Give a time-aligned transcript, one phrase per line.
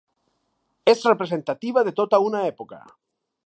[0.93, 2.81] Ets representativa de tota una època!